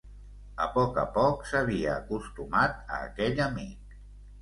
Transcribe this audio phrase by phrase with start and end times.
[0.65, 3.99] A poc a poc, s'havia acostumat a aquell amic.